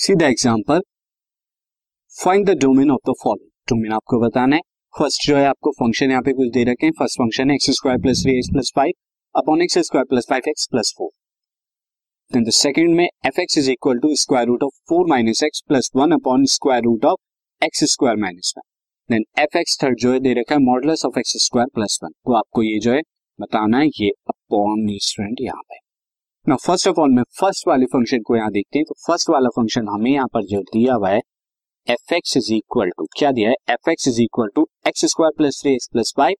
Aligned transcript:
सीधा 0.00 0.26
example 0.26 0.80
find 2.14 2.46
the 2.46 2.50
domain 2.60 2.90
of 2.90 3.00
the 3.08 3.12
following 3.22 3.50
domain 3.68 3.92
आपको 3.92 4.20
बताना 4.20 4.56
है। 4.56 4.62
फ़र्स्ट 4.94 5.26
जो 5.26 5.36
है, 5.36 5.44
आपको 5.46 5.70
फ़ंक्शन 5.72 6.10
यहाँ 6.10 6.22
पे 6.22 6.32
कुछ 6.32 6.48
दे 6.52 6.62
रखे 6.64 6.86
हैं। 6.86 6.92
फ़र्स्ट 6.98 7.18
फ़ंक्शन 7.18 7.50
है 7.50 7.54
x 7.54 7.70
square 7.70 7.98
plus 8.02 8.22
three 8.22 8.36
x 8.36 8.48
plus 8.52 8.70
five 8.76 8.92
upon 9.34 9.62
x 9.62 9.78
square 9.78 10.04
plus 10.10 10.26
five 10.30 10.48
x 10.48 10.66
plus 10.70 10.92
four 10.98 11.10
then 12.30 12.44
the 12.44 12.50
second 12.60 12.96
में 12.96 13.04
f 13.04 13.40
x 13.40 13.58
is 13.58 13.70
equal 13.70 13.98
to 13.98 14.14
square 14.14 14.46
root 14.46 14.62
of 14.62 14.78
four 14.88 15.06
minus 15.08 15.42
x 15.42 15.62
plus 15.68 15.90
one 15.96 16.12
upon 16.12 16.44
square 16.54 16.82
root 16.84 17.04
of 17.04 17.64
x 17.64 17.84
square 17.92 18.16
minus 18.16 18.54
one 18.56 19.14
then 19.14 19.24
f 19.38 19.58
x 19.58 19.78
third 19.82 19.98
जो 19.98 20.12
है, 20.12 20.20
दे 20.20 20.34
रखा 20.40 20.54
है 20.54 20.60
modulus 20.62 21.04
of 21.06 21.18
x 21.18 21.36
square 21.44 21.68
plus 21.74 21.98
one 22.04 22.10
तो 22.10 22.36
आपको 22.38 22.62
ये 22.62 22.78
जो 22.78 22.92
है, 22.92 23.00
बताना 23.38 23.78
है, 23.78 23.86
ये 23.86 24.10
अपॉन 24.28 24.86
स्टूडेंट 25.02 25.40
यहाँ 25.40 25.62
पे। 25.62 25.89
ना 26.46 26.56
फ़र्स्ट 26.56 26.88
ऑफ़ 26.88 26.98
ऑल 27.00 27.10
मैं 27.14 27.22
फ़र्स्ट 27.40 27.66
वाले 27.68 27.86
फ़ंक्शन 27.86 28.22
को 28.26 28.36
यहाँ 28.36 28.50
देखते 28.52 28.78
हैं 28.78 28.84
तो 28.88 28.94
फ़र्स्ट 29.06 29.30
वाला 29.30 29.48
फ़ंक्शन 29.56 29.88
हमें 29.88 30.10
यहाँ 30.10 30.26
पर 30.34 30.44
जो 30.46 30.60
दिया 30.62 30.94
हुआ 30.94 31.08
है 31.10 31.20
f 31.86 32.14
x 32.14 32.36
is 32.36 32.52
equal 32.54 32.90
to 32.98 33.06
क्या 33.18 33.30
दिया 33.32 33.48
है? 33.50 33.54
F 33.70 33.90
x 33.90 34.08
is 34.08 34.20
equal 34.22 34.48
to 34.54 34.66
x 34.88 35.04
square 35.04 35.32
plus 35.36 35.60
three 35.62 35.74
x 35.74 35.88
plus 35.92 36.12
five 36.16 36.36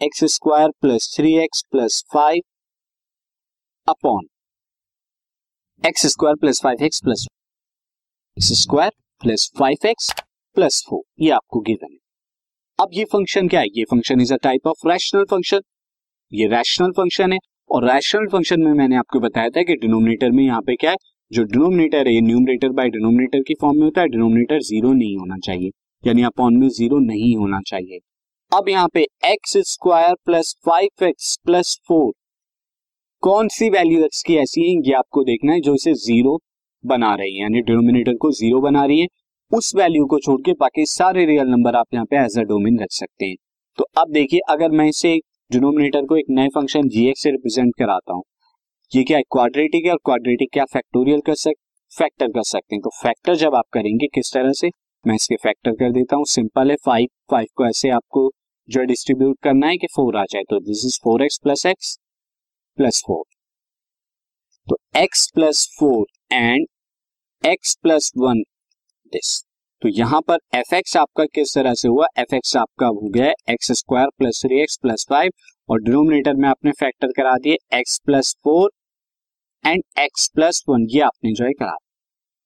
x 0.00 0.24
square 0.34 0.70
plus 0.80 1.12
three 1.16 1.34
x 1.44 1.62
plus 1.70 2.02
five 2.14 2.42
upon 3.86 4.26
x 5.82 6.06
square 6.06 6.36
plus 6.36 6.60
five 6.62 6.82
x 6.84 7.00
plus 7.04 7.26
x 8.36 8.52
square 8.62 8.92
plus 9.20 9.50
five 9.58 9.86
x 9.88 10.10
plus 10.56 10.82
four 10.88 11.02
ये 11.20 11.30
आपको 11.30 11.60
given 11.60 11.92
है। 11.92 11.98
अब 12.78 12.90
ये 12.94 13.04
function 13.12 13.48
क्या 13.48 13.60
है? 13.60 13.66
ये 13.68 13.84
function 13.84 14.20
is 14.20 14.34
a 14.34 14.36
type 14.42 14.66
of 14.66 14.88
rational 14.88 15.24
function 15.30 15.60
ये 16.32 16.46
rational 16.48 16.92
function 16.92 17.32
है। 17.32 17.38
और 17.70 17.84
रैशनल 17.84 18.26
फ़ंक्शन 18.26 18.60
में 18.60 18.72
मैंने 18.72 18.96
आपको 18.96 19.20
बताया 19.20 19.50
था 19.50 19.62
कि 19.62 19.74
डिनोमिनेटर 19.76 20.30
में 20.30 20.42
यहाँ 20.44 20.60
पे 20.60 20.74
क्या 20.76 20.90
है? 20.90 20.96
जो 21.30 21.42
डिनोमिनेटर 21.42 22.06
है, 22.08 22.14
ये 22.14 22.20
न्यूमरेटर 22.20 22.68
बाय 22.68 22.88
डिनोमिनेटर 22.90 23.42
की 23.42 23.54
फॉर्म 23.60 23.76
में 23.76 23.84
होता 23.84 24.00
है 24.00 24.08
डिनोमिनेटर 24.08 24.60
ज़ीरो 24.60 24.92
नहीं 24.92 25.16
होना 25.16 25.36
चाहिए। 25.38 25.70
यानी 26.04 26.22
अपॉन 26.22 26.56
में 26.56 26.68
ज़ीरो 26.68 26.98
नहीं 26.98 27.34
होना 27.36 27.60
चाहिए। 27.66 27.98
अब 28.52 28.68
यहाँ 28.68 28.88
पे 28.94 29.02
x 29.24 29.56
square 29.66 30.14
plus 30.26 30.54
five 30.66 31.04
x 31.06 31.36
plus 31.44 31.76
four 31.88 32.12
कौन 33.22 33.48
सी 33.48 33.68
वैल्यू 33.70 34.04
एक्स 34.04 34.22
की 34.22 34.36
ऐसी 34.36 34.62
है 34.62 34.76
ये 34.88 34.92
आपको 34.94 35.22
देखना 35.24 35.52
है 35.52 35.60
जो 35.60 35.74
इसे 35.74 35.94
ज़ीरो 35.94 36.38
बना 36.84 37.14
रही 37.14 37.36
है। 37.36 37.42
यानी 37.42 37.60
डिनोमिनेटर 37.62 38.14
को 38.14 38.30
ज़ीरो 38.32 38.60
बना 38.60 38.84
रही 38.84 39.00
है। 39.00 39.06
उस 39.52 39.72
वैल्यू 39.76 40.06
को 40.06 40.18
छोड़ 40.18 40.40
के 40.40 40.52
बाकी 40.52 40.86
सारे 40.86 41.24
रियल 41.26 41.48
नंबर 41.48 41.76
आप 41.76 41.94
यहाँ 41.94 42.06
पे 42.06 42.16
एज 42.16 42.38
अ 42.38 42.42
डोमेन 42.42 42.78
रख 42.80 42.92
सकते 42.92 43.24
हैं। 43.24 43.36
तो 43.78 43.84
अब 43.98 44.10
देखिए, 44.12 44.40
अगर 44.48 44.70
मैं 44.70 44.86
इसे 44.88 45.18
डिनोमिनेटर 45.50 46.04
को 46.06 46.16
एक 46.16 46.26
नए 46.30 46.48
फ़ंक्शन 46.48 46.88
जी 46.88 47.08
एक्स 47.10 47.22
से 47.22 47.30
रिप्रेजेंट 47.30 47.72
कराता 47.78 48.12
हूँ। 48.12 48.22
ये 48.92 49.02
क्या 49.04 49.20
क्वाड्रेटिक 49.32 49.84
है 49.84 49.90
और 49.92 49.98
क्वाड्रेटिक 50.04 50.48
क्या 50.52 50.64
फैक्टोरियल 50.64 51.20
कर 51.26 51.34
सक 51.34 51.54
फैक्टर 51.92 52.28
कर 52.28 52.42
सकते 52.42 52.74
हैं। 52.74 52.82
तो 52.82 52.90
फैक्टर 53.02 53.34
जब 53.36 53.54
आप 53.54 53.64
करेंगे 53.72 54.06
किस 54.14 54.32
तरह 54.34 54.52
से? 54.52 54.68
मैं 55.04 55.14
इसके 55.14 55.36
फैक्टर 55.36 55.72
कर 55.72 55.92
देता 55.92 56.16
हूँ। 56.16 56.24
सिंपल 56.28 56.70
है 56.70 56.76
फाइव 56.84 57.08
फाइव 57.30 57.46
को 57.56 57.66
ऐसे 57.66 57.90
आपको 57.90 58.30
जो 58.68 58.84
डिस्ट्रीब्यूट 58.84 59.38
करना 59.42 59.66
है 59.66 59.76
कि 59.76 59.86
फोर 59.96 60.16
आ 60.16 60.24
जाए। 60.30 60.42
तो 60.50 60.60
this 60.60 60.84
is 60.86 60.98
four 61.04 61.24
x 61.24 61.38
plus 61.42 61.66
x 61.66 61.98
plus 62.78 63.02
four 63.06 63.24
तो 64.68 64.76
x 64.96 65.30
plus 65.34 65.66
four 65.78 66.06
and 66.32 66.66
x 67.44 67.76
plus 67.82 68.12
one 68.18 68.42
this 69.12 69.42
तो 69.82 69.88
यहाँ 69.88 70.20
पर 70.20 70.38
एफ़ 70.54 70.74
एक्स 70.74 70.96
आपका 70.96 71.24
किस 71.34 71.54
तरह 71.54 71.74
से 71.74 71.88
हुआ? 71.88 72.06
एफ़ 72.18 72.34
एक्स 72.34 72.56
आपका 72.56 72.86
हो 72.86 73.08
गया 73.10 73.30
x 73.50 73.70
square 73.72 74.08
plus 74.18 74.40
three 74.44 74.60
x 74.62 74.76
plus 74.82 75.06
five 75.10 75.30
और 75.68 75.80
डिनोमिनेटर 75.82 76.34
में 76.34 76.48
आपने 76.48 76.70
फैक्टर 76.80 77.12
करा 77.16 77.36
दिए 77.36 77.56
x 77.78 77.98
plus 78.06 78.34
four 78.44 78.70
and 79.64 79.82
x 80.00 80.28
plus 80.34 80.62
one 80.68 80.86
ये 80.90 81.00
आपने 81.00 81.32
जो 81.32 81.44
है 81.44 81.52
करा 81.52 81.76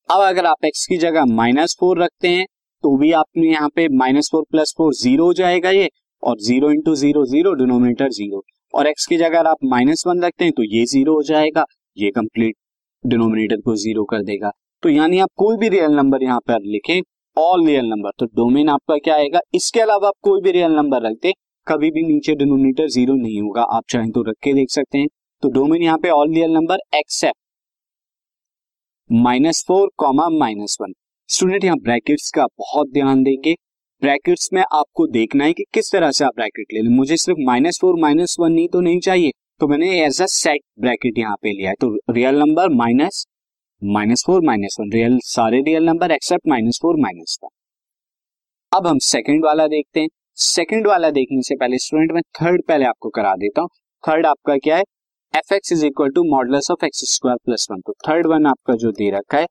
अब 0.08 0.20
अगर 0.22 0.46
आप 0.46 0.64
एक्स 0.64 0.86
की 0.86 0.96
जगह 0.98 1.24
माइनस 1.32 1.76
फोर 1.80 2.02
रखते 2.02 2.28
हैं 2.28 2.44
तो 2.84 2.96
भी 2.98 3.10
आपने 3.12 3.48
यहाँ 3.48 3.68
पे 3.76 3.86
minus 3.98 4.28
four 4.32 4.44
plus 4.50 4.74
four 4.78 4.92
zero 4.94 5.24
हो 5.26 5.32
जाएगा 5.34 5.70
ये, 5.70 5.88
और 6.22 6.36
zero 6.40 6.70
into 6.70 6.94
zero 6.96 7.24
zero 7.26 7.52
denominator 7.54 8.10
zero 8.10 8.42
और 8.74 8.86
एक्स 8.86 9.06
की 9.06 9.16
जगह 9.16 9.48
आप 9.50 9.64
माइनस 9.64 10.04
वन 10.06 10.22
रखते 10.22 10.44
हैं 10.44 10.52
तो 10.56 10.62
ये 10.64 10.84
ज़ीरो 10.86 11.14
हो 11.14 11.22
जाएगा, 11.22 11.64
ये 11.96 12.10
कंप्लीट 12.10 12.56
डिनोमिनेटर 13.04 13.60
को 13.60 13.76
ज़ीरो 13.76 14.04
कर 14.04 14.22
देगा। 14.22 14.50
तो 14.82 14.88
यानी 14.88 15.18
आप 15.18 15.30
कोई 15.36 15.56
भी 15.56 15.68
रियल 15.68 15.92
नंबर 15.92 16.22
यहाँ 16.22 16.38
पर 16.48 16.60
लिखें 16.66 17.00
ऑल 17.36 17.66
रियल 17.66 17.86
नंबर 17.86 18.10
तो 18.18 18.26
डोमेन 18.26 18.68
आपका 18.68 18.96
क्या 18.96 19.14
आएगा? 19.14 19.40
इसके 19.54 19.80
अलावा 19.80 20.08
आप 20.08 20.14
कोई 20.22 20.40
भी 20.40 20.50
रियल 20.52 20.72
नंबर 20.72 21.02
रखते, 21.02 21.32
कभी 21.66 21.90
भी 21.90 22.02
नीचे 22.04 22.34
डिनोमिनेटर 22.34 22.88
ज़ीरो 22.88 23.14
नहीं 23.14 23.40
होगा। 23.40 23.62
आप 23.76 23.82
चाहें 23.90 24.10
तो 24.10 24.22
रख 24.22 24.36
के 24.42 24.52
देख 24.54 24.70
सकते 24.70 24.98
हैं। 24.98 25.06
तो 25.42 25.48
डोमेन 25.50 25.82
यहाँ 25.82 25.98
पे 25.98 26.10
all 26.10 26.34
real 26.34 26.50
number 26.50 26.78
except 26.94 27.38
minus 29.10 29.64
four 29.68 29.90
comma 29.98 30.28
minus 30.30 30.76
one 30.80 30.92
student 31.28 31.64
यहाँ 31.64 31.76
ब्रैकेट्स 31.78 32.30
का 32.30 32.46
बहुत 32.58 32.92
ध्यान 32.92 33.22
देंगे। 33.22 33.54
ब्रैकेट्स 34.02 34.48
में 34.52 34.62
आपको 34.62 35.06
देखना 35.08 35.44
है 35.44 35.52
कि 35.52 35.64
किस 35.74 35.92
तरह 35.92 36.10
से 36.10 36.24
आप 36.24 36.32
ब्रैकेट 36.36 36.72
ले 36.74 36.80
लें। 36.80 36.90
मुझे 36.90 37.16
सिर्फ़ 37.16 37.40
माइनस 37.46 37.78
फोर 37.80 38.00
माइनस 38.00 38.36
वन 38.40 38.52
नहीं 38.52 38.68
तो 38.68 38.80
नहीं 38.80 39.00
चाहिए। 39.00 39.30
तो 39.60 39.68
मैंने 39.68 39.90
एज 40.04 40.22
अ 40.22 40.26
सेट 40.30 40.60
ब्रैकेट 40.80 41.18
यहाँ 41.18 41.36
पे 41.42 41.50
लिया 41.50 41.70
है। 41.70 41.76
तो 41.80 41.96
real 42.10 42.38
number 42.38 42.68
minus 42.74 43.24
minus 43.84 44.22
four, 44.26 44.40
minus 44.42 44.76
one. 44.80 44.90
Real, 44.92 45.18
सारे 45.24 45.60
real 45.62 45.84
number 45.84 46.10
except 46.10 46.48
minus 46.48 46.78
four, 46.82 46.96
minus 46.96 47.38
one. 47.44 47.48
अब 48.72 48.86
हम 48.86 48.98
सेकंड 48.98 49.44
वाला 49.44 49.66
देखते 49.66 50.00
हैं। 50.00 50.08
सेकंड 50.36 50.86
वाला 50.86 51.10
देखने 51.10 51.42
से 51.42 51.56
पहले 51.56 51.78
स्टूडेंट 51.78 52.12
मैं 52.12 52.22
थर्ड 52.40 52.62
पहले 52.68 52.84
आपको 52.84 53.08
करा 53.08 53.34
देता 53.36 53.60
हूँ। 53.60 53.68
थर्ड 54.04 54.26
आपका 54.26 54.56
क्या 54.56 54.76
है? 54.76 54.82
F 55.34 55.54
x 55.54 55.72
is 55.72 55.84
equal 55.86 56.10
to 56.10 56.22
modulus 56.30 56.70
of 56.70 56.84
x 56.84 57.04
square 57.14 57.36
plus 57.44 57.66
one 57.70 57.80
तो 57.80 57.92
थर्ड 58.08 58.26
वन 58.26 58.46
आपका 58.46 58.74
जो 58.74 58.90
दे 58.92 59.10
रखा 59.10 59.38
है 59.38 59.46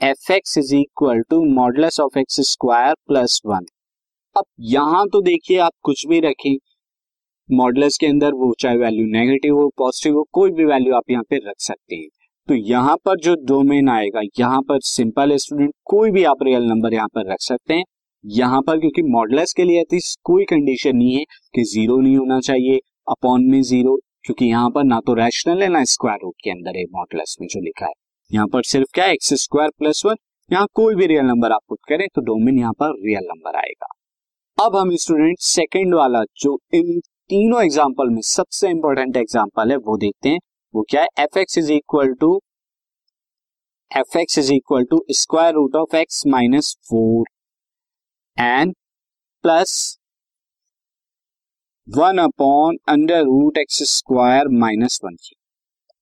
f 0.00 0.32
x 0.32 0.58
is 0.58 0.74
equal 0.76 1.22
to 1.30 1.42
modulus 1.54 2.00
of 2.00 2.18
x 2.18 2.40
square 2.50 2.94
plus 3.06 3.40
one 3.46 3.66
अब 4.36 4.44
यहाँ 4.60 5.06
तो 5.08 5.20
देखिए 5.22 5.58
आप 5.58 5.72
कुछ 5.82 6.06
भी 6.06 6.20
रखें 6.20 6.54
मॉडलस 7.48 7.96
के 7.96 8.06
अंदर 8.06 8.34
वो 8.34 8.52
चाहे 8.60 8.76
वैल्यू 8.76 9.06
नेगेटिव 9.10 9.56
हो 9.56 9.68
पॉजिटिव 9.78 10.16
हो, 10.16 10.26
कोई 10.32 10.50
भी 10.50 10.64
वैल्यू 10.64 10.94
आप 10.94 11.10
यहाँ 11.10 11.22
पे 11.30 11.36
रख 11.36 11.60
सकते 11.60 11.96
हैं। 11.96 12.08
तो 12.48 12.54
यहाँ 12.54 12.96
पर 13.04 13.18
जो 13.20 13.34
डोमेन 13.46 13.88
आएगा, 13.88 14.20
यहाँ 14.38 14.60
पर 14.62 14.78
सिंपल 14.82 15.36
स्टूडेंट 15.36 15.72
कोई 15.84 16.10
भी 16.10 16.22
आप 16.24 16.42
रियल 16.42 16.62
नंबर 16.64 16.94
यहाँ 16.94 17.08
पर 17.14 17.30
रख 17.32 17.40
सकते 17.42 17.74
हैं। 17.74 17.84
यहाँ 18.24 18.60
पर 18.62 18.78
क्योंकि 18.80 19.02
मॉडलेस 19.04 19.52
के 19.52 19.64
लिए 19.64 19.82
कोई 20.24 20.44
कंडीशन 20.44 20.96
नहीं 20.96 21.14
है 21.14 21.24
कि 21.54 21.62
ज़ीरो 21.64 21.98
नहीं 21.98 22.16
होना 22.16 22.38
चाहिए 22.40 22.78
अपॉन 23.08 23.44
में 23.44 23.60
ज़ीरो 23.62 23.96
क्योंकि 24.24 24.44
यहाँ 24.44 24.70
पर 24.70 24.84
ना 24.84 25.00
तो 25.00 25.14
रैशनल 25.14 25.62
है, 25.62 25.68
ना 25.68 25.84
स्क्वायर 25.84 26.18
रूट 26.22 26.34
के 26.44 26.50
अंदर 26.50 26.76
है 26.76 26.84
मॉडलेस 26.92 27.36
में 27.40 27.46
जो 27.48 27.60
लिखा 27.60 27.86
है। 27.86 27.92
यहाँ 28.30 28.46
पर 28.46 28.62
सिर्फ़ 28.64 28.88
क्या 28.94 29.04
है 29.04 29.12
एक्स 29.12 29.32
स्क्वायर 29.42 29.70
प्लस 29.78 30.02
वन 30.06 30.16
यहाँ 30.50 30.66
कोई 30.74 30.94
भी 30.94 31.06
रियल 31.06 31.24
नंबर 31.24 31.52
आप 31.52 31.60
पुट 31.68 31.78
करें 31.88 32.06
तो 32.14 32.20
डोमेन 32.22 32.58
यहाँ 32.58 32.72
पर 32.72 32.92
रियल 33.02 33.24
नंबर 33.24 33.56
आएगा। 33.58 33.94
अब 34.58 34.76
हम 34.76 34.94
स्टूडेंट 34.96 35.38
सेकेंड 35.42 35.94
वाला 35.94 36.22
जो 36.40 36.58
इन 36.74 36.98
तीनों 37.00 37.62
एग्ज़ाम्पल 37.62 38.10
में 38.10 38.20
सबसे 38.24 38.68
इंपॉर्टेंट 38.70 39.16
एग्ज़ाम्पल 39.16 39.70
है, 39.70 39.76
वो 39.78 39.96
देखते 39.98 40.28
हैं। 40.28 40.38
वो 40.74 40.82
क्या 40.90 41.02
है? 41.02 41.08
F 41.20 41.38
x 41.38 41.58
is 41.58 41.72
equal 41.72 42.12
to 42.20 42.38
f 43.90 44.18
x 44.18 44.38
is 44.38 44.52
equal 44.54 44.84
to 44.90 45.04
square 45.12 45.54
root 45.54 45.76
of 45.76 45.96
x 45.96 46.22
minus 46.26 46.74
four 46.90 47.26
and 48.36 48.74
plus 49.44 49.72
one 51.88 52.18
upon 52.18 52.76
under 52.88 53.22
root 53.24 53.58
x 53.58 53.82
square 53.90 54.48
minus 54.58 54.98
one 55.04 55.14
की 55.16 55.34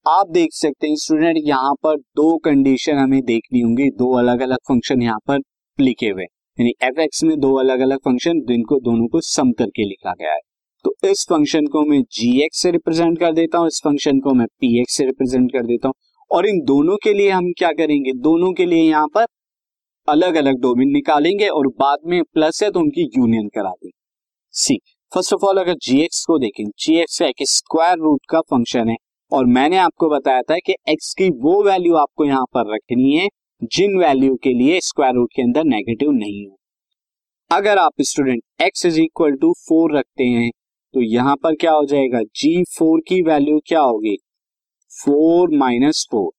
आप 0.05 0.29
देख 0.31 0.53
सकते 0.53 0.87
हैं 0.87 0.95
स्टूडेंट 0.97 1.37
यहाँ 1.45 1.73
पर 1.83 1.95
दो 1.97 2.37
कंडीशन 2.45 2.97
हमें 2.97 3.21
देखनी 3.25 3.61
होंगी, 3.61 3.89
दो 3.91 4.11
अलग 4.19 4.41
अलग 4.41 4.57
फ़ंक्शन 4.67 5.01
यहाँ 5.01 5.19
पर 5.27 5.39
लिखे 5.79 6.09
हुए 6.09 6.23
यानी 6.23 6.73
एफ़ 6.83 6.99
एक्स 7.01 7.23
में 7.23 7.39
दो 7.39 7.53
अलग 7.59 7.79
अलग 7.81 7.99
फ़ंक्शन 8.05 8.39
जिनको 8.47 8.79
दोनों 8.81 9.07
को 9.07 9.21
सम 9.23 9.51
करके 9.59 9.87
लिखा 9.89 10.13
गया 10.13 10.33
है। 10.33 10.39
तो 10.87 11.07
इस 11.09 11.25
फ़ंक्शन 11.29 11.65
को 11.67 11.81
मैं 11.85 12.01
जी 12.11 12.29
एक्स 12.43 12.61
से 12.61 12.71
रिप्रेजेंट 12.71 13.17
कर 13.19 13.33
देता 13.33 13.57
हूँ, 13.57 13.67
इस 13.67 13.81
फ़ंक्शन 13.83 14.19
को 14.19 14.33
मैं 14.33 14.45
पी 14.59 14.79
एक्स 14.81 14.93
से 14.93 15.05
रिप्रेजेंट 15.05 15.51
कर 15.53 15.65
देता 15.65 15.87
हूँ। 15.87 15.93
और 16.31 16.47
इन 16.47 16.59
दोनों 16.65 16.95
के 17.03 17.13
लिए 17.13 17.29
हम 17.29 17.51
क्या 17.57 17.71
करेंगे? 17.71 18.11
दोनों 18.13 18.51
के 18.53 18.65
लिए 18.65 18.83
यहाँ 18.83 19.07
पर 19.07 19.25
अलग 20.07 20.35
अलग 20.35 20.59
डोमेन 20.61 20.91
निकालेंगे 20.91 21.47
और 21.47 21.67
बाद 21.79 21.99
में 22.05 22.21
प्लस 22.23 22.63
है 22.63 22.69
तो 22.71 22.79
उनकी 22.79 23.03
यूनियन 23.17 23.47
करा 23.47 23.69
देंगे। 23.69 23.91
सी 24.53 24.77
फ़र्स्ट 25.11 25.33
ऑफ़ 25.33 25.45
ऑल 25.45 25.57
अगर 25.57 25.75
जी 25.81 25.99
एक्स 26.01 26.23
को 26.25 26.37
देखें 26.39 26.63
जी 26.79 26.95
एक्स 27.01 27.21
एक 27.21 27.43
स्क्वायर 27.49 27.97
रूट 27.97 28.21
का 28.29 28.41
फ़ंक्शन 28.41 28.89
है 28.89 28.95
और 29.31 29.45
मैंने 29.47 29.77
आपको 29.77 30.09
बताया 30.09 30.41
था 30.41 30.57
कि 30.57 30.75
एक्स 30.89 31.13
की 31.13 31.29
वो 31.41 31.61
वैल्यू 31.63 31.95
आपको 31.95 32.25
यहाँ 32.25 32.45
पर 32.53 32.73
रखनी 32.73 33.15
है 33.15 33.27
जिन 33.61 33.97
वैल्यू 33.99 34.35
के 34.35 34.53
लिए 34.53 34.79
स्क्वायर 34.81 35.13
रूट 35.13 35.29
के 35.35 35.41
अंदर 35.41 35.63
नेगेटिव 35.65 36.11
नहीं 36.11 36.45
हो। 36.47 36.57
अगर 37.51 37.77
आप 37.77 38.01
student 38.01 38.41
x 38.61 38.85
is 38.85 38.99
equal 39.01 39.35
to 39.41 39.51
four 39.59 39.97
रखते 39.97 40.23
हैं 40.23 40.49
तो 40.97 41.01
यहाँ 41.03 41.35
पर 41.35 41.55
क्या 41.55 41.71
हो 41.71 41.83
जाएगा? 41.85 42.19
जी 42.35 42.63
फोर 42.77 42.99
की 42.99 43.21
वैल्यू 43.21 43.57
क्या 43.67 43.79
होगी? 43.79 44.15
Four 44.91 45.49
minus 45.57 46.05
four 46.11 46.31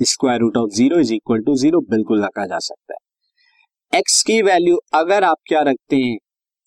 square 0.00 0.40
root 0.40 0.56
of 0.56 0.70
zero 0.70 0.98
is 1.00 1.12
equal 1.14 1.42
to 1.42 1.54
zero 1.54 1.80
बिल्कुल 1.90 2.24
रखा 2.24 2.46
जा 2.46 2.58
सकता 2.58 2.94
है। 2.94 3.98
एक्स 3.98 4.22
की 4.22 4.40
वैल्यू 4.42 4.78
अगर 4.94 5.24
आप 5.24 5.36
क्या 5.48 5.60
रखते 5.62 5.96
हैं? 5.96 6.16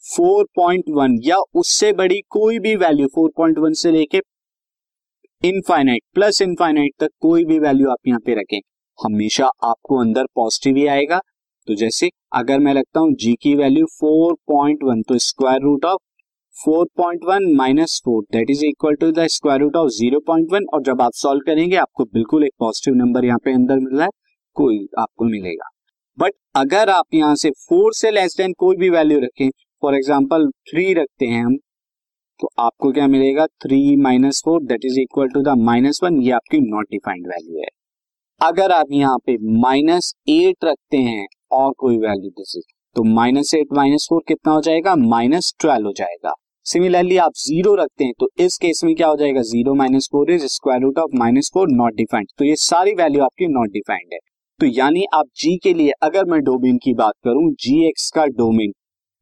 फोर 0.04 0.46
पॉइंट 0.56 0.90
वन 0.90 1.20
या 1.24 1.38
उससे 1.56 1.92
बड़ी 1.94 2.22
कोई 2.30 2.60
भी 2.60 2.76
वैल्यू 2.78 3.08
फोर 3.08 3.32
पॉइंट 3.38 3.60
वन 3.60 3.74
से 3.74 3.92
लेके 3.92 4.22
इनफाइनाइट 5.44 6.04
प्लस 6.14 6.42
इनफाइनाइट 6.42 6.94
तक 7.00 7.10
कोई 7.22 7.46
भी 7.46 7.60
वैल्यू 7.60 7.90
आप 7.90 8.08
यहाँ 8.08 8.20
पे 8.26 8.36
रखें, 8.36 8.60
हमेशा 9.00 9.52
आपको 9.64 10.00
अंदर 10.02 10.26
पॉजिटिव 10.36 10.78
ही 10.78 10.88
आएगा। 10.88 11.20
तो 11.68 11.76
जैसे 11.76 12.10
अगर 12.36 12.60
मैं 12.60 12.74
लगता 12.74 13.00
हूँ 13.00 13.14
जी 13.16 13.36
की 13.42 13.56
वैल्यू 13.56 13.86
4.1 13.96 15.04
तो 15.08 15.18
square 15.20 15.62
root 15.62 15.86
of 15.86 16.00
4.1 16.60 17.46
minus 17.58 18.02
four 18.06 18.24
that 18.34 18.50
is 18.50 18.64
equal 18.66 18.96
to 18.96 19.12
the 19.12 19.26
square 19.28 19.60
root 19.62 19.76
of 19.76 19.90
0.1 19.94 20.66
और 20.74 20.82
जब 20.84 21.02
आप 21.02 21.12
सॉल्व 21.16 21.42
करेंगे, 21.46 21.76
आपको 21.78 22.04
बिल्कुल 22.06 22.44
एक 22.44 22.52
पॉजिटिव 22.60 22.96
नंबर 22.96 23.26
यहाँ 23.26 23.40
पे 23.46 23.54
अंदर 23.54 23.76
मिल 23.76 23.96
रहा 23.96 24.06
है, 24.06 24.10
कोई 24.56 24.88
आपको 25.00 25.26
मिलेगा। 25.26 25.70
बट 26.18 26.34
अगर 26.56 26.90
आप 26.90 27.14
यहाँ 27.14 27.36
से 27.36 27.50
फोर 27.60 27.94
से 27.94 28.12
लेस 28.12 28.36
देन 28.38 28.54
कोई 28.58 28.76
भी 28.76 28.90
वैल्यू 28.90 29.20
रखें 29.20 29.50
फॉर 29.84 29.96
एग्ज़ाम्पल 29.96 30.50
थ्री 30.70 30.94
रखते 30.94 31.26
हैं 31.26 31.44
हम 31.46 31.56
तो 32.40 32.50
आपको 32.60 32.92
क्या 32.92 33.08
मिलेगा? 33.08 33.46
Three 33.46 33.96
minus 33.98 34.42
four 34.46 34.62
that 34.64 34.86
is 34.86 35.00
equal 35.00 35.30
to 35.30 35.42
the 35.44 35.56
minus 35.60 36.00
one 36.04 36.22
ये 36.22 36.32
आपकी 36.32 36.60
नॉट 36.62 36.88
डिफाइंड 36.92 37.28
वैल्यू 37.28 37.60
है। 37.60 37.70
अगर 38.42 38.72
आप 38.72 38.92
यहाँ 38.92 39.18
पे 39.26 39.38
माइनस 39.60 40.14
एट 40.30 40.66
रखते 40.66 40.98
हैं, 41.00 41.26
और 41.52 41.72
कोई 41.78 41.98
वैल्यू 42.00 42.30
दिस 42.32 42.54
इज़ 42.58 42.66
तो 42.96 43.04
माइनस 43.06 43.54
एट 43.54 43.74
माइनस 43.74 44.08
फोर 44.10 44.22
कितना 44.28 44.54
हो 44.54 44.62
जाएगा? 44.62 44.96
माइनस 44.98 45.54
ट्वेल्व 45.60 45.88
हो 45.88 45.94
जाएगा। 45.94 46.34
सिमिलरली 46.70 47.16
आप 47.18 47.32
ज़ीरो 47.38 47.74
रखते 47.76 48.04
हैं 48.04 48.14
तो 48.20 48.28
इस 48.40 48.58
केस 48.58 48.82
में 48.84 48.94
क्या 48.96 49.08
हो 49.08 49.16
जाएगा? 49.18 49.42
Zero 49.42 49.74
minus 49.76 50.08
four 50.12 50.32
is 50.32 50.46
square 50.48 50.82
root 50.82 50.98
of 51.00 51.16
minus 51.18 51.50
four 51.54 51.68
not 51.70 51.94
defined 51.94 52.28
तो 52.38 52.46
ये 52.46 52.56
सारी 52.58 52.92
वैल्यू 52.96 53.24
आपकी 53.24 53.48
नॉट 53.50 53.70
डिफाइंड 53.70 54.14
है। 54.14 54.20
तो 54.60 54.66
यानी 54.68 55.06
आप 55.14 55.26
जी 55.36 55.56
के 55.64 55.74
लिए, 55.74 55.92
अगर 56.04 56.26
मैं 56.26 56.40
डोमेन 56.42 56.78
की 56.78 56.94
बात 56.96 57.14
करूँ 57.24 57.52
जी 57.60 57.88
एक्स 57.88 58.10
का 58.16 58.26
डोमेन 58.34 58.74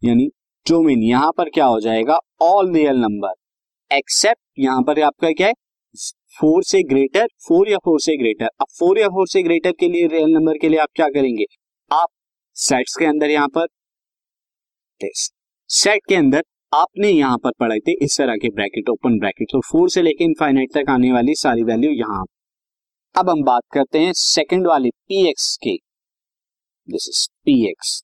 यानी 0.02 0.28
डोमेन 0.66 1.04
यहाँ 1.04 1.32
पर 1.38 1.50
क्या 1.50 1.66
हो 1.66 1.80
जाएगा? 1.80 2.18
ऑल 2.42 2.74
रियल 2.74 2.98
नंबर 2.98 3.96
एक्सेप्ट 3.96 4.42
यहाँ 4.60 4.82
पर 4.84 5.02
आपका 5.04 5.32
क्या 5.32 5.48
है? 5.48 5.54
फोर 6.40 6.64
से 6.64 6.84
ग्रेटर 6.84 7.28
फोर 7.48 7.70
या 7.70 7.78
फोर 7.86 8.00
से 8.02 8.18
ग्रेटर 8.18 8.46
अब 8.46 8.68
फोर 8.80 9.00
या 9.00 9.08
फोर 9.10 9.28
से 9.28 9.44
ग्रेटर 9.44 9.72
के 9.80 9.90
लिए 9.90 10.08
रियल 10.08 10.30
नंबर 10.32 10.58
के 10.58 10.70
लिए 10.70 10.80
आप 10.80 10.90
क्या 10.96 11.08
करेंगे? 11.10 11.46
आप 11.92 12.08
सेट्स 12.58 12.96
के 12.96 13.06
अंदर 13.06 13.30
यहाँ 13.30 13.48
पर 13.58 13.68
सेट 15.02 16.02
के 16.10 16.16
अंदर 16.16 16.44
आपने 16.72 17.10
यहाँ 17.10 17.38
पर 17.38 17.52
पढ़े 17.60 17.78
थे, 17.80 17.92
इस 18.06 18.18
तरह 18.18 18.36
के 18.36 18.50
ब्रैकेट 18.50 18.90
ओपन 18.90 19.18
ब्रैकेट 19.19 19.48
तो 19.52 19.60
फोर 19.62 19.90
से 19.90 20.02
लेकर 20.02 20.24
इनफाइनाइट 20.24 20.74
तक 20.74 20.90
आने 20.90 21.12
वाली 21.12 21.36
सारी 21.36 21.64
वैल्यू 21.64 21.92
यहाँ 21.92 22.24
अब 23.16 23.30
हम 23.30 23.44
बात 23.44 23.62
करते 23.74 24.00
हैं 24.00 24.12
सेकंड 24.16 24.68
वाले 24.68 24.90
पी 24.90 25.28
एक्स 25.30 25.56
की। 25.58 25.78
This 26.88 27.08
is 27.10 27.28
P 27.46 27.54
X 27.69 28.02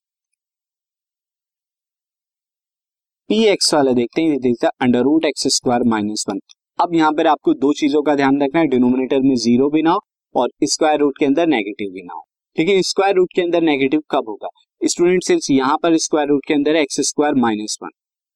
P 3.30 3.42
X 3.46 3.72
वाले 3.74 3.94
देखते 3.94 4.22
हैं 4.22 4.38
देखते 4.38 4.66
हैं 4.66 4.72
under 4.82 5.02
root 5.02 5.24
X 5.24 5.46
square 5.54 5.82
minus 5.88 6.24
one 6.28 6.40
अब 6.78 6.94
यहाँ 6.94 7.12
पर 7.12 7.26
आपको 7.26 7.54
दो 7.56 7.72
चीज़ों 7.80 8.02
का 8.02 8.14
ध्यान 8.16 8.42
रखना 8.42 8.60
है 8.60 8.66
डिनोमिनेटर 8.68 9.20
में 9.22 9.34
ज़ीरो 9.36 9.68
भी 9.70 9.82
ना 9.82 9.90
हो 9.90 10.00
और 10.34 10.48
स्क्वायर 10.64 10.98
रूट 11.00 11.18
के 11.18 11.26
अंदर 11.26 11.46
नेगेटिव 11.48 11.90
भी 11.92 12.02
ना 12.02 12.14
हो। 12.14 12.24
लेकिन 12.56 12.80
स्क्वायर 12.84 13.14
रूट 13.16 13.32
के 13.36 13.42
अंदर 13.42 13.62
नेगेटिव 13.62 14.02
कब 14.10 14.28
होगा? 14.28 14.48
स्टूडेंट 14.80 15.22
सिर्फ़ 15.24 15.52
यहाँ 15.52 15.76
पर 15.82 15.96
स्क्वायर 15.98 16.28
रूट 16.28 16.44
के 16.48 16.54
अंदर 16.54 16.76
एक्स 16.76 17.00
स्क्वायर 17.08 17.34
माइनस 17.40 17.78
वन 17.82 17.90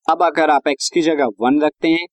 अब 0.09 0.23
अगर 0.23 0.51
आप 0.51 0.69
एक्स 0.69 0.89
की 0.91 1.01
जगह 1.03 1.27
वन 1.41 1.61
रखते 1.61 1.89
हैं, 1.89 2.07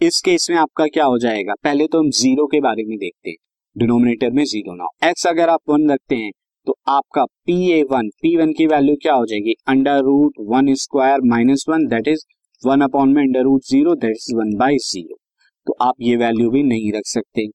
इस 0.00 0.20
केस 0.20 0.46
में 0.50 0.56
आपका 0.56 0.84
क्या 0.86 1.04
हो 1.04 1.18
जाएगा? 1.18 1.54
पहले 1.64 1.86
तो 1.86 1.98
हम 1.98 2.08
ज़ीरो 2.10 2.46
के 2.46 2.60
बारे 2.60 2.84
में 2.84 2.96
देखते 2.98 3.30
हैं। 3.30 3.36
डिनोमिनेटर 3.76 4.30
में 4.30 4.42
ज़ीरो 4.44 4.74
ना 4.74 4.86
एक्स 5.08 5.26
अगर 5.26 5.48
आप 5.48 5.60
वन 5.70 5.90
रखते 5.90 6.16
हैं 6.16 6.30
तो 6.66 6.76
आपका 6.88 7.24
P 7.24 7.56
A 7.72 7.82
one 7.90 8.08
P 8.22 8.34
one 8.36 8.52
की 8.52 8.66
वैल्यू 8.66 8.94
क्या 9.02 9.14
हो 9.14 9.26
जाएगी? 9.26 9.54
Under 9.68 10.00
root 10.00 10.40
one 10.48 10.72
square 10.76 11.20
minus 11.26 11.64
one 11.68 11.86
that 11.88 12.08
is 12.08 12.24
one 12.62 12.80
upon 12.80 13.12
में 13.14 13.22
under 13.22 13.42
root 13.42 13.64
zero 13.64 13.94
that 13.96 14.16
is 14.18 14.34
one 14.36 14.56
by 14.58 14.78
zero 14.86 15.18
तो 15.66 15.76
आप 15.82 15.94
ये 16.00 16.16
वैल्यू 16.16 16.50
भी 16.50 16.62
नहीं 16.64 16.92
रख 16.92 17.06
सकते। 17.06 17.48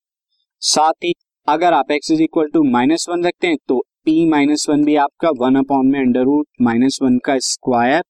साथ 0.62 1.04
ही, 1.04 1.14
अगर 1.48 1.74
आप 1.74 1.92
X 1.92 2.12
is 2.12 2.24
equal 2.24 2.50
to 2.54 2.64
minus 2.72 3.06
one 3.10 3.26
रखते 3.26 3.48
हैं 3.48 3.58
तो 3.68 3.84
पी 4.06 4.26
माइनस 4.30 4.70
वन 4.70 4.84
भी 4.86 4.96
आपका 5.02 5.30
वन 5.40 5.56
अपॉन 5.58 5.88
में 5.88 6.00
अंडर 6.00 6.24
रूट 6.26 6.48
माइनस 6.62 7.00
वन 7.04 7.18
का 7.26 7.40
स्क्वायर 7.44 8.04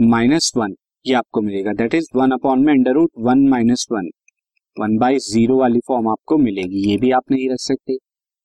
माइनस 0.00 0.52
वन 0.56 0.74
ये 1.04 1.14
आपको 1.14 1.40
मिलेगा। 1.40 1.72
दैट 1.74 1.94
इज़ 1.94 2.06
वन 2.16 2.30
अपॉन 2.30 2.64
में 2.64 2.72
under 2.72 2.92
root 2.92 3.10
one 3.18 3.46
minus 3.48 3.86
one 3.92 4.08
one 4.76 4.96
by 4.98 5.18
zero 5.20 5.58
वाली 5.58 5.80
फॉर्म 5.88 6.08
आपको 6.08 6.38
मिलेगी। 6.38 6.88
ये 6.90 6.96
भी 6.98 7.10
आप 7.12 7.30
नहीं 7.30 7.48
रख 7.50 7.60
सकते। 7.60 7.96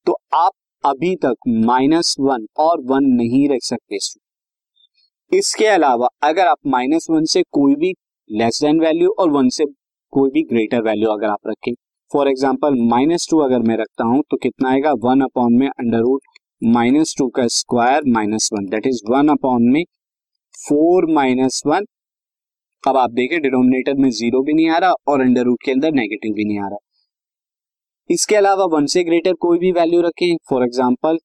तो 0.08 0.18
आप 0.36 0.52
अभी 0.84 1.16
तक 1.16 1.36
माइनस 1.66 2.16
वन 2.20 2.46
और 2.60 2.82
वन 2.86 3.06
नहीं 3.14 3.48
रख 3.50 3.64
सकते। 3.64 3.98
इसके 5.32 5.66
अलावा 5.68 6.08
अगर 6.24 6.48
आप 6.48 6.58
माइनस 6.68 7.08
वन 7.10 7.26
से 7.26 7.44
कोई 7.52 7.76
भी 7.76 7.94
लेस 8.30 8.60
देन 8.64 8.80
वैल्यू 8.80 9.10
और 9.20 9.30
वन 9.32 9.50
से 9.50 9.66
कोई 10.14 10.30
भी 10.30 10.44
ग्रेटर 10.46 10.82
वैल्यू 10.84 11.10
अगर 11.10 11.28
आप 11.28 11.48
रखें। 11.48 11.74
फॉर 12.12 12.28
एग्ज़ाम्पल 12.30 12.76
माइनस 12.90 13.28
टू 13.30 13.40
अगर 13.40 13.60
मैं 13.62 13.78
रखता 13.78 14.04
हूँ 14.04 14.24
तो 14.32 14.38
कितना 14.38 14.70
आएगा? 14.70 14.92
वन 15.02 15.22
अपॉन 15.22 15.54
में 15.54 15.68
अंडर 15.70 16.00
रूट 16.00 16.22
माइनस 16.64 17.16
टू 17.18 17.28
का 17.30 17.48
square 17.54 18.04
minus 18.10 18.50
one 18.54 18.66
that 18.68 18.88
is 18.88 19.02
one 19.10 19.28
upon 19.30 19.64
में 19.74 19.84
फोर 20.60 21.06
माइनस 21.14 21.62
वन। 21.68 21.86
अब 22.84 22.98
आप 22.98 23.12
देखें, 23.12 23.42
डिनोमिनेटर 23.42 23.94
में 23.96 24.10
ज़ीरो 24.12 24.42
भी 24.44 24.54
नहीं 24.54 24.70
आ 24.70 24.78
रहा 24.78 24.94
और 25.08 25.22
अंडर 25.22 25.44
रूट 25.44 25.64
के 25.66 25.72
अंदर 25.72 25.92
नेगेटिव 25.94 26.34
भी 26.34 26.46
नहीं 26.46 26.60
आ 26.60 26.68
रहा। 26.68 26.78
इसके 28.10 28.36
अलावा 28.36 28.66
वन 28.72 28.86
से 28.86 29.04
ग्रेटर 29.04 29.34
कोई 29.42 29.60
भी 29.60 29.72
वैल्यू 29.74 30.02
रखें, 30.02 30.36
फॉर 30.50 30.64
एग्ज़ाम्पल 30.64 31.18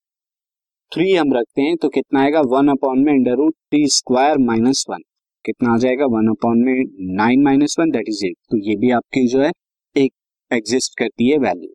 थ्री 0.92 1.12
हम 1.14 1.32
रखते 1.34 1.62
हैं 1.62 1.76
तो 1.76 1.88
कितना 1.88 2.20
आएगा? 2.20 2.40
वन 2.48 2.68
अपॉन 2.68 2.98
में 2.98 3.12
under 3.12 3.36
root 3.36 3.54
three 3.54 3.86
square 3.90 4.38
minus 4.40 4.84
one. 4.90 5.02
कितना 5.44 5.72
आ 5.74 5.76
जाएगा? 5.78 6.06
वन 6.08 6.28
अपॉन 6.30 6.58
में 6.58 6.84
nine 7.16 7.42
minus 7.42 7.76
one 7.80 7.90
that 7.90 8.08
is 8.08 8.24
eight 8.26 8.36
तो 8.50 8.58
ये 8.68 8.76
भी 8.76 8.90
आपकी 8.92 9.26
जो 9.28 9.40
है, 9.40 9.50
एक 9.96 10.12
एग्जिस्ट 10.50 10.98
करती 10.98 11.28
है 11.30 11.38
वैल्यू 11.40 11.72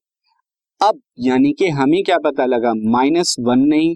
अब 0.81 0.99
यानी 1.19 1.51
कि 1.53 1.67
हमें 1.71 2.03
क्या 2.03 2.17
पता 2.23 2.45
लगा? 2.45 2.73
माइनस 2.91 3.35
वन 3.41 3.59
नहीं 3.67 3.95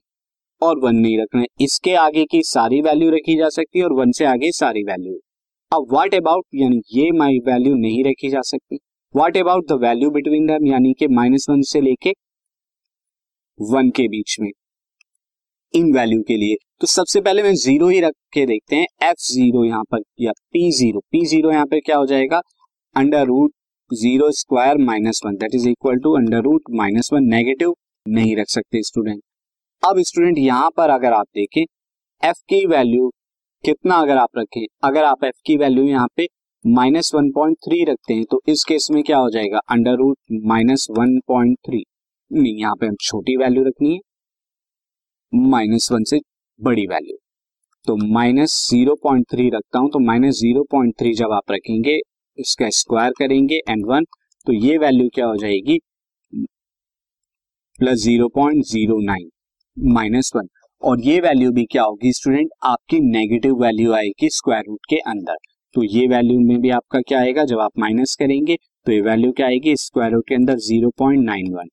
और 0.61 0.79
वन 0.79 0.95
नहीं 0.95 1.17
रखना 1.19 1.41
है। 1.41 1.47
इसके 1.61 1.94
आगे 1.97 2.25
की 2.25 2.41
सारी 2.45 2.81
वैल्यू 2.81 3.09
रखी 3.11 3.38
जा 3.38 3.50
सकती 3.50 3.79
है 3.79 3.85
और 3.85 3.94
वन 3.94 4.11
से 4.11 4.25
आगे 4.25 4.51
सारी 4.53 4.83
वैल्यू 4.83 5.19
अब 5.71 5.88
व्हाट 5.91 6.15
अबाउट 6.15 6.45
यानी 6.56 6.81
ये 6.94 7.11
माई 7.17 7.38
वैल्यू 7.45 7.73
नहीं 7.77 8.03
रखी 8.06 8.29
जा 8.29 8.41
सकती। 8.45 8.79
What 9.15 9.38
about 9.38 9.67
the 9.67 9.79
value 9.81 10.09
between 10.11 10.45
them 10.47 10.65
यानी 10.67 10.94
कि 11.00 11.07
माइनस 11.09 11.45
वन 11.50 11.61
से 11.63 11.81
लेके 11.81 12.13
वन 13.59 13.89
के 13.89 14.07
बीच 14.07 14.35
में। 14.39 14.50
इन 15.73 15.94
वैल्यू 15.94 16.21
के 16.21 16.38
लिए। 16.38 16.56
तो 16.81 16.88
सबसे 16.88 17.21
पहले 17.21 17.44
मैं 17.44 17.53
ज़ीरो 17.56 17.88
ही 17.88 18.00
रख 18.00 18.13
के 18.33 18.45
देखते 18.45 18.75
हैं। 18.75 18.85
एफ़ 19.03 19.21
ज़ीरो 19.23 19.63
यहाँ 19.65 19.83
पर 19.91 20.01
या 20.21 20.31
पी 20.53 20.69
ज़ीरो 20.71 21.00
पी 21.11 21.25
ज़ीरो 21.25 21.51
यहाँ 21.51 21.65
पर 21.65 21.79
क्या 21.79 21.97
हो 21.97 22.06
जाएगा? 22.06 22.41
Under 22.95 23.25
root 23.25 23.51
zero 23.91 24.31
square 24.31 24.78
minus 24.80 25.21
one 25.25 25.35
that 25.35 25.56
is 25.56 25.68
equal 25.69 25.99
to 25.99 26.16
under 26.18 26.42
root 26.44 26.63
minus 26.73 27.09
one 27.13 27.23
negative 27.30 27.73
नहीं 28.06 28.35
रख 28.37 28.47
सकते 28.49 28.81
स्टूडेंट 28.83 29.21
अब 29.83 30.00
स्टूडेंट 30.00 30.38
यहाँ 30.38 30.69
पर 30.78 30.90
अगर 30.90 31.14
आप 31.14 31.26
देखें 31.36 31.62
एफ़ 32.24 32.38
की 32.50 32.66
वैल्यू 32.68 33.09
कितना 33.64 33.95
अगर 33.95 34.18
आप 34.18 34.38
रखें, 34.38 34.66
अगर 34.83 35.04
आप 35.04 35.24
एफ़ 35.26 35.36
की 35.45 35.56
वैल्यू 35.57 35.83
यहाँ 35.86 36.07
पे 36.18 36.28
माइनस 36.66 37.12
वन 37.16 37.30
पॉइंट 37.31 37.57
थ्री 37.66 37.83
रखते 37.86 38.14
हैं 38.14 38.26
तो 38.31 38.42
इस 38.50 38.64
केस 38.68 38.88
में 38.92 39.02
क्या 39.04 39.18
हो 39.18 39.30
जाएगा? 39.30 39.59
Under 39.71 39.95
root 39.98 40.18
minus 40.45 40.88
one 40.92 41.18
point 41.28 41.57
three 41.66 41.83
नहीं, 42.31 42.54
यहाँ 42.56 42.76
पे 42.76 42.88
हम 42.88 42.95
छोटी 43.02 43.36
वैल्यू 43.38 43.64
रखनी 43.64 43.94
है। 43.94 44.00
माइनस 45.50 45.90
वन 45.92 46.04
से 46.04 46.19
बड़ी 46.59 46.86
वैल्यू 46.88 47.18
तो 47.88 47.95
माइनस 48.14 48.59
ज़ीरो 48.69 48.95
पॉइंट 49.04 49.26
थ्री 49.31 49.50
रखता 49.50 49.80
हूँ 49.80 49.90
तो 49.92 50.00
माइनस 50.02 50.40
ज़ीरो 50.40 50.64
पॉइंट 50.71 50.94
थ्री 51.00 51.14
जब 51.16 51.31
आप 51.33 51.52
रखेंगे, 51.52 52.00
इसका 52.38 52.69
स्क्वायर 52.74 53.12
करेंगे 53.19 53.62
एंड 53.69 53.86
वन 53.88 54.06
तो 54.48 54.54
ये 54.56 54.78
वैल्यू 54.78 55.09
क्या 55.14 55.26
हो 55.26 55.36
जाएगी? 55.38 55.80
Plus 57.80 58.00
zero 58.00 58.28
point 58.36 58.64
zero 58.68 59.00
nine 59.06 59.30
minus 59.86 60.31
one 60.36 60.48
और 60.81 61.02
ये 61.02 61.19
वैल्यू 61.19 61.52
भी 61.52 61.64
क्या 61.66 61.83
होगी 61.83 62.12
स्टूडेंट 62.14 62.50
आपकी 62.66 63.00
नेगेटिव 63.02 63.54
वैल्यू 63.62 63.94
आएगी 63.94 64.30
स्क्वायर 64.30 64.64
रूट 64.68 64.86
के 64.90 64.95
अंदर। 65.07 65.36
तो 65.76 65.83
ये 65.86 66.07
वैल्यू 66.07 66.40
में 66.40 66.59
भी 66.62 66.69
आपका 66.69 67.00
क्या 67.02 67.19
आएगा? 67.19 67.44
जब 67.44 67.59
आप 67.59 67.80
माइनस 67.80 68.16
करेंगे 68.19 68.56
तो 68.86 68.92
ये 68.92 69.02
वैल्यू 69.02 69.31
क्या 69.31 69.48
आएगी? 69.48 69.76
स्क्वायर 69.76 70.12
रूट 70.12 70.24
के 70.30 70.36
अंदर 70.36 70.57
zero 70.59 70.90
point 71.00 71.24
nine 71.26 71.54
one 71.54 71.69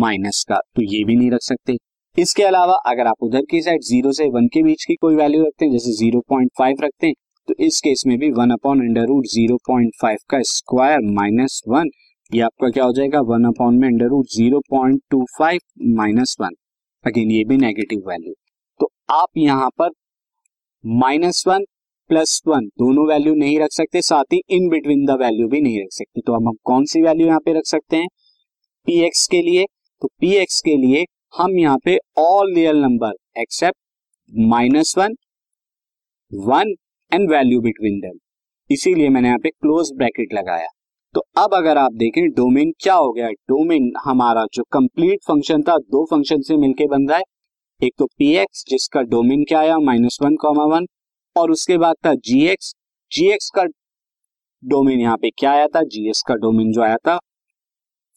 minus 0.00 0.44
का। 0.48 0.58
तो 0.76 0.82
ये 0.84 1.02
भी 1.04 1.16
नहीं 1.16 1.30
रख 1.30 1.42
सकते। 1.42 1.76
इसके 2.18 2.42
अलावा 2.42 2.74
अगर 2.86 3.06
आप 3.06 3.22
उधर 3.22 3.42
की 3.50 3.62
साइड 3.62 3.82
ज़ीरो 3.82 4.12
से 4.12 4.28
वन 4.30 4.46
के 4.54 4.62
बीच 4.62 4.84
की 4.84 4.94
कोई 4.96 5.16
वैल्यू 5.16 5.42
रखते 5.42 5.64
हैं, 5.64 5.72
जैसे 5.72 5.92
ज़ीरो 5.94 6.20
पॉइंट 6.28 6.50
फाइव 6.58 6.84
रखते 6.84 7.06
हैं 7.06 7.14
तो 7.48 7.54
इस 7.58 7.80
केस 7.80 8.02
में 8.06 8.18
भी 8.18 8.30
one 8.32 8.50
upon 8.50 8.80
under 8.80 9.06
root 9.06 9.26
zero 9.26 9.56
point 9.68 9.92
five 10.02 10.18
का 10.30 10.40
स्क्वायर 10.46 11.10
माइनस 11.12 11.60
वन 11.68 11.90
ये 12.30 12.40
आपका 12.42 12.68
क्या 12.70 12.84
हो 12.84 12.92
जाएगा? 12.92 13.20
वन 13.22 13.44
अपॉन 13.44 13.78
में 13.78 13.88
under 13.88 14.08
root 14.08 14.26
zero 14.30 14.60
point 14.70 15.00
two 15.10 15.24
five 15.38 15.60
minus 15.96 16.36
one 16.40 16.54
again 17.04 17.30
ये 17.30 17.44
भी 17.44 17.56
नेगेटिव 17.58 18.08
वैल्यू 18.08 18.34
तो 18.80 18.90
आप 19.12 19.28
यहाँ 19.38 19.68
पर 19.78 19.90
माइनस 20.84 21.44
वन 21.46 21.64
प्लस 22.10 22.40
वन 22.46 22.66
दोनों 22.78 23.06
वैल्यू 23.08 23.34
नहीं 23.34 23.58
रख 23.60 23.72
सकते, 23.72 24.00
साथ 24.02 24.32
ही 24.32 24.40
इन 24.50 24.68
बिटवीन 24.68 25.04
द 25.06 25.16
वैल्यू 25.20 25.48
भी 25.48 25.60
नहीं 25.60 25.80
रख 25.80 25.92
सकते. 25.92 26.20
तो 26.20 26.34
हम 26.34 26.52
कौन 26.64 26.84
सी 26.84 27.02
वैल्यू 27.02 27.26
यहाँ 27.26 27.40
पे 27.40 27.52
रख 27.52 27.66
सकते 27.66 27.96
हैं? 27.96 28.08
पी 28.86 29.00
एक्स 29.06 29.26
के 29.26 29.42
लिए. 29.42 29.64
तो 30.02 30.08
पी 30.20 30.32
एक्स 30.36 30.60
के 30.60 30.76
लिए 30.76 31.04
हम 31.34 31.58
यहाँ 31.58 31.78
पे 31.84 31.96
all 32.18 32.54
real 32.54 32.76
number 32.76 33.12
except 33.40 33.76
minus 34.48 34.94
one 34.98 35.14
one 36.32 36.74
and 37.12 37.30
value 37.30 37.60
between 37.60 37.98
them 38.00 38.18
इसीलिए 38.70 39.08
मैंने 39.08 39.28
यहाँ 39.28 39.38
पे 39.38 39.50
क्लोज 39.50 39.92
ब्रैकेट 39.96 40.32
लगाया. 40.34 40.68
तो 41.14 41.20
अब 41.38 41.54
अगर 41.54 41.78
आप 41.78 41.92
देखें 41.92 42.28
डोमेन 42.30 42.72
क्या 42.80 42.94
हो 42.94 43.10
गया? 43.12 43.28
डोमेन 43.28 43.90
हमारा 44.04 44.44
जो 44.54 44.62
कंप्लीट 44.72 45.18
फ़ंक्शन 45.26 45.62
था, 45.62 45.76
दो 45.78 46.04
फ़ंक्शन 46.04 46.40
से 46.40 46.56
मिलके 46.56 46.86
बन 46.86 47.08
रहा 47.08 47.18
है। 47.18 47.24
एक 47.80 47.92
तो 47.98 48.06
पी 48.18 48.32
एक्स 48.36 48.64
जिसका 48.68 49.02
डोमेन 49.04 49.44
क्या 49.44 49.60
आया? 49.60 49.78
माइनस 49.78 50.18
वन 50.22 50.36
कॉमा 50.36 50.64
वन 50.66 50.86
और 51.36 51.50
उसके 51.50 51.78
बाद 51.78 51.94
था 52.06 52.14
जी 52.14 52.46
एक्स 52.46 52.74
जी 53.12 53.26
एक्स 53.32 53.50
का 53.54 53.64
डोमेन 54.62 55.00
यहाँ 55.00 55.16
पे 55.16 55.30
क्या 55.30 55.52
आया 55.52 55.66
था? 55.66 55.82
जीएस 55.82 56.22
का 56.28 56.34
डोमेन 56.36 56.72
जो 56.72 56.82
आया 56.82 56.96
था 56.96 57.18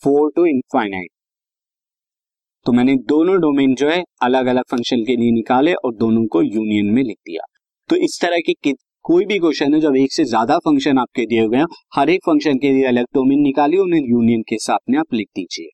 फोर 0.02 0.32
टू 0.36 0.46
इनफाइनाइट 0.46 1.10
तो 2.66 2.72
मैंने 2.72 2.96
दोनों 3.08 3.40
डोमेन 3.42 3.74
जो 3.76 3.90
है 3.90 4.04
अलग 4.22 4.46
अलग 4.46 4.64
फ़ंक्शन 4.72 5.04
के 5.04 5.16
लिए 5.16 5.32
निकाले 5.32 5.74
और 5.76 5.94
दोनों 5.96 6.26
को 6.28 6.42
यूनियन 6.42 6.86
में 6.86 7.04
लिख 7.04 7.18
दिया। 7.18 7.46
तो 7.90 7.96
इस 7.96 8.20
तरह 8.22 8.40
की 8.46 8.54
कोई 9.06 9.26
भी 9.26 9.38
क्वेश्चन 9.40 9.74
है, 9.74 9.80
जब 9.80 9.96
एक 9.96 10.12
से 10.14 10.24
ज़्यादा 10.26 10.58
फ़ंक्शन 10.58 10.98
आपके 10.98 11.26
दिए 11.26 11.42
हुए 11.42 11.58
हैं, 11.58 11.66
हर 11.96 12.10
एक 12.10 12.22
फ़ंक्शन 12.26 12.58
के 12.58 12.72
लिए 12.72 12.86
अलग 12.88 13.06
डोमेन 13.16 13.40
निकालिए, 13.40 13.80
उन्हें 13.80 14.02
यूनियन 14.02 14.42
के 14.42 14.58
साथ 14.58 14.90
में 14.90 15.00
आप 15.00 15.14
लिख 15.14 15.28
दीजिए 15.36 15.70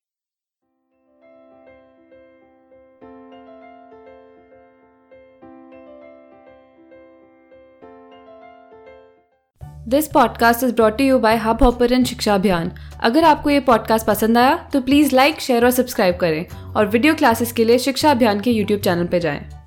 this 9.88 10.08
podcast 10.08 10.64
is 10.64 10.74
brought 10.74 11.00
you 11.00 11.18
by 11.18 11.36
hub 11.36 11.62
hopper 11.62 12.02
शिक्षा 12.04 12.34
अभियान 12.34 12.70
अगर 13.00 13.24
आपको 13.24 13.50
ये 13.50 13.60
पॉडकास्ट 13.60 14.06
पसंद 14.06 14.38
आया 14.38 14.56
तो 14.72 14.80
प्लीज़ 14.80 15.14
लाइक 15.16 15.40
शेयर 15.40 15.64
और 15.64 15.70
सब्सक्राइब 15.70 16.16
करें 16.16 16.74
और 16.76 16.86
वीडियो 16.86 17.14
क्लासेस 17.14 17.52
के 17.52 17.64
लिए 17.64 17.78
शिक्षा 17.78 18.10
अभियान 18.10 18.40
के 18.40 18.50
यूट्यूब 18.50 18.80
चैनल 18.80 19.06
पर 19.06 19.18
जाएँ। 19.18 19.59